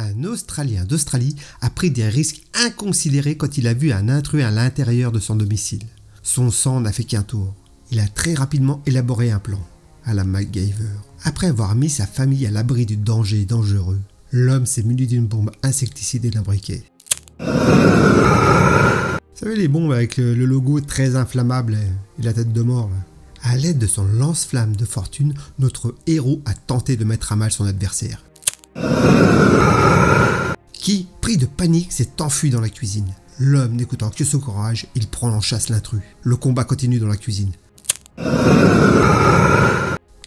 Un 0.00 0.24
Australien 0.24 0.86
d'Australie 0.86 1.36
a 1.60 1.68
pris 1.68 1.90
des 1.90 2.08
risques 2.08 2.42
inconsidérés 2.54 3.36
quand 3.36 3.58
il 3.58 3.66
a 3.66 3.74
vu 3.74 3.92
un 3.92 4.08
intrus 4.08 4.42
à 4.42 4.50
l'intérieur 4.50 5.12
de 5.12 5.18
son 5.18 5.36
domicile. 5.36 5.82
Son 6.22 6.50
sang 6.50 6.80
n'a 6.80 6.90
fait 6.90 7.04
qu'un 7.04 7.22
tour. 7.22 7.54
Il 7.90 8.00
a 8.00 8.08
très 8.08 8.32
rapidement 8.32 8.80
élaboré 8.86 9.30
un 9.30 9.38
plan, 9.38 9.60
à 10.06 10.14
la 10.14 10.24
MacGyver. 10.24 10.88
Après 11.24 11.48
avoir 11.48 11.74
mis 11.74 11.90
sa 11.90 12.06
famille 12.06 12.46
à 12.46 12.50
l'abri 12.50 12.86
du 12.86 12.96
danger 12.96 13.44
dangereux, 13.44 14.00
l'homme 14.32 14.64
s'est 14.64 14.84
muni 14.84 15.06
d'une 15.06 15.26
bombe 15.26 15.50
insecticide 15.62 16.24
et 16.24 16.30
d'un 16.30 16.40
briquet. 16.40 16.82
Vous 17.38 17.46
savez 19.34 19.56
les 19.56 19.68
bombes 19.68 19.92
avec 19.92 20.16
le 20.16 20.46
logo 20.46 20.80
très 20.80 21.14
inflammable 21.14 21.76
et 22.18 22.22
la 22.22 22.32
tête 22.32 22.54
de 22.54 22.62
mort 22.62 22.90
À 23.42 23.54
l'aide 23.58 23.78
de 23.78 23.86
son 23.86 24.04
lance-flamme 24.04 24.76
de 24.76 24.86
fortune, 24.86 25.34
notre 25.58 25.94
héros 26.06 26.40
a 26.46 26.54
tenté 26.54 26.96
de 26.96 27.04
mettre 27.04 27.32
à 27.32 27.36
mal 27.36 27.52
son 27.52 27.66
adversaire 27.66 28.24
qui, 30.80 31.06
pris 31.20 31.36
de 31.36 31.46
panique, 31.46 31.92
s'est 31.92 32.20
enfui 32.20 32.50
dans 32.50 32.60
la 32.60 32.70
cuisine. 32.70 33.12
L'homme 33.38 33.76
n'écoutant 33.76 34.10
que 34.10 34.24
son 34.24 34.40
courage, 34.40 34.86
il 34.94 35.06
prend 35.08 35.30
en 35.30 35.40
chasse 35.40 35.68
l'intrus. 35.68 36.00
Le 36.22 36.36
combat 36.36 36.64
continue 36.64 36.98
dans 36.98 37.06
la 37.06 37.16
cuisine. 37.16 37.52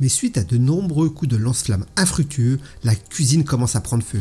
Mais 0.00 0.08
suite 0.08 0.36
à 0.36 0.44
de 0.44 0.58
nombreux 0.58 1.08
coups 1.08 1.30
de 1.30 1.36
lance-flammes 1.36 1.86
infructueux, 1.96 2.58
la 2.82 2.94
cuisine 2.94 3.44
commence 3.44 3.74
à 3.74 3.80
prendre 3.80 4.04
feu. 4.04 4.20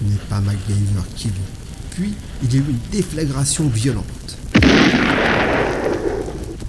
Ce 0.00 0.04
n'est 0.04 0.18
pas 0.30 0.40
MacGyver 0.40 1.02
qui 1.16 1.28
veut. 1.28 1.34
Puis, 1.90 2.14
il 2.42 2.54
y 2.54 2.56
a 2.56 2.60
eu 2.60 2.64
une 2.70 2.90
déflagration 2.90 3.68
violente 3.68 4.38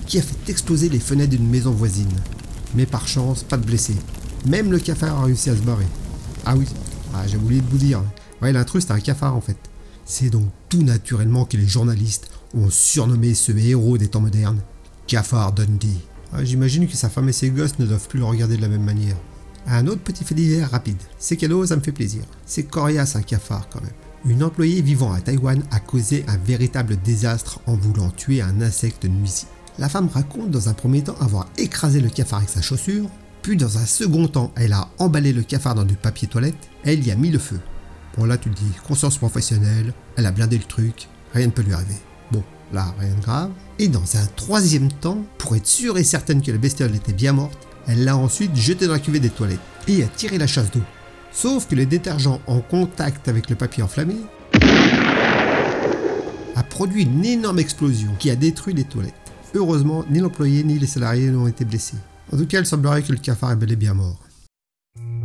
qui 0.08 0.20
a 0.20 0.22
fait 0.22 0.50
exploser 0.50 0.90
les 0.90 1.00
fenêtres 1.00 1.32
d'une 1.32 1.50
maison 1.50 1.72
voisine. 1.72 2.12
Mais 2.76 2.86
par 2.86 3.08
chance, 3.08 3.44
pas 3.44 3.58
de 3.58 3.66
blessés. 3.66 3.96
Même 4.46 4.72
le 4.72 4.80
cafard 4.80 5.20
a 5.20 5.24
réussi 5.24 5.50
à 5.50 5.56
se 5.56 5.62
barrer. 5.62 5.88
Ah 6.46 6.56
oui, 6.58 6.66
ah, 7.14 7.24
j'ai 7.28 7.38
oublié 7.38 7.62
de 7.62 7.70
vous 7.70 7.78
dire. 7.78 8.02
L'intrus, 8.52 8.86
c'est 8.86 8.94
un 8.94 9.00
cafard 9.00 9.36
en 9.36 9.42
fait. 9.42 9.58
C'est 10.06 10.30
donc 10.30 10.48
tout 10.70 10.84
naturellement 10.84 11.46
que 11.46 11.58
les 11.58 11.68
journalistes 11.68 12.30
ont 12.54 12.70
surnommé 12.70 13.34
ce 13.34 13.52
héros 13.52 13.98
des 13.98 14.10
temps 14.10 14.20
modernes 14.20 14.62
Cafard 15.08 15.54
Dundee. 15.54 16.02
Ah, 16.34 16.44
j'imagine 16.44 16.88
que 16.88 16.96
sa 16.96 17.10
femme 17.10 17.30
et 17.30 17.34
ses 17.34 17.50
gosses 17.50 17.80
ne 17.80 17.86
doivent 17.86 18.08
plus 18.08 18.20
le 18.20 18.26
regarder 18.26 18.58
de 18.58 18.62
la 18.62 18.68
même 18.68 18.84
manière. 18.84 19.16
Un 19.68 19.88
autre 19.88 20.02
petit 20.02 20.26
fait 20.26 20.36
divers 20.36 20.72
rapide. 20.72 20.98
C'est 21.18 21.38
cadeau, 21.38 21.66
ça 21.66 21.76
me 21.76 21.82
fait 21.82 21.92
plaisir. 21.92 22.24
C'est 22.46 22.64
coriace 22.64 23.16
un 23.16 23.22
cafard 23.22 23.70
quand 23.70 23.82
même. 23.82 23.94
Une 24.26 24.44
employée 24.44 24.82
vivant 24.82 25.14
à 25.14 25.22
Taïwan 25.22 25.64
a 25.72 25.80
causé 25.80 26.26
un 26.28 26.38
véritable 26.38 26.98
désastre 27.02 27.60
en 27.66 27.76
voulant 27.76 28.10
tuer 28.10 28.42
un 28.42 28.62
insecte 28.62 29.06
nuisible. 29.06 29.52
La 29.80 29.90
femme 29.90 30.10
raconte 30.14 30.52
dans 30.52 30.70
un 30.70 30.74
premier 30.74 31.04
temps 31.04 31.16
avoir 31.20 31.48
écrasé 31.58 32.00
le 32.00 32.10
cafard 32.10 32.40
avec 32.40 32.50
sa 32.50 32.62
chaussure, 32.62 33.10
puis 33.42 33.58
dans 33.58 33.78
un 33.78 33.86
second 33.86 34.28
temps, 34.28 34.52
elle 34.56 34.74
a 34.74 34.90
emballé 35.00 35.34
le 35.34 35.44
cafard 35.44 35.76
dans 35.76 35.84
du 35.84 35.96
papier 35.96 36.28
toilette 36.28 36.56
et 36.86 36.94
elle 36.94 37.06
y 37.06 37.12
a 37.12 37.16
mis 37.16 37.32
le 37.32 37.40
feu. 37.40 37.60
Bon 38.18 38.26
là 38.26 38.38
tu 38.38 38.50
te 38.50 38.56
dis, 38.56 38.72
conscience 38.88 39.18
professionnelle, 39.18 39.94
elle 40.18 40.26
a 40.26 40.32
blindé 40.32 40.58
le 40.58 40.64
truc, 40.64 41.08
rien 41.34 41.48
ne 41.48 41.52
peut 41.52 41.64
lui 41.64 41.74
arriver. 41.74 41.96
Bon, 42.32 42.44
là, 42.72 42.94
rien 43.00 43.14
de 43.14 43.22
grave. 43.22 43.52
Et 43.80 43.88
dans 43.88 44.18
un 44.18 44.26
troisième 44.36 44.92
temps, 44.92 45.24
pour 45.38 45.56
être 45.56 45.68
sûre 45.68 45.98
et 45.98 46.04
certaine 46.04 46.42
que 46.42 46.52
la 46.52 46.58
bestiole 46.58 46.96
était 46.96 47.14
bien 47.14 47.34
morte, 47.34 47.68
elle 47.88 48.04
l'a 48.04 48.18
ensuite 48.18 48.56
jeté 48.56 48.88
dans 48.88 48.94
la 48.94 49.00
cuvée 49.00 49.20
des 49.20 49.30
toilettes 49.30 49.60
et 49.88 50.04
a 50.04 50.08
tiré 50.08 50.38
la 50.38 50.48
chasse 50.48 50.72
d'eau. 50.72 50.82
Sauf 51.32 51.68
que 51.68 51.76
le 51.76 51.86
détergent 51.86 52.40
en 52.48 52.60
contact 52.62 53.28
avec 53.28 53.50
le 53.50 53.56
papier 53.56 53.84
enflammé 53.84 54.16
a 56.56 56.64
produit 56.64 57.04
une 57.04 57.26
énorme 57.26 57.60
explosion 57.60 58.12
qui 58.20 58.30
a 58.30 58.36
détruit 58.36 58.74
les 58.74 58.84
toilettes. 58.84 59.14
Heureusement, 59.56 60.06
ni 60.10 60.20
l'employé 60.20 60.64
ni 60.64 60.80
les 60.80 60.88
salariés 60.88 61.30
n'ont 61.30 61.48
été 61.48 61.66
blessés. 61.66 61.98
En 62.32 62.38
tout 62.38 62.46
cas, 62.46 62.60
il 62.60 62.66
semblerait 62.66 63.02
que 63.02 63.12
le 63.12 63.18
cafard 63.18 63.52
est 63.52 63.56
bel 63.56 63.72
et 63.72 63.76
bien 63.76 63.94
mort. 63.94 64.18